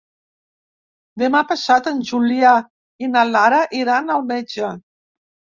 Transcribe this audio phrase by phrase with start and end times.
[1.23, 2.55] Demà passat en Julià
[3.05, 4.73] i na Lara iran al metge.